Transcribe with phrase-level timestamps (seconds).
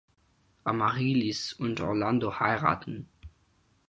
[0.63, 3.07] Amaryllis und Orlando heiraten.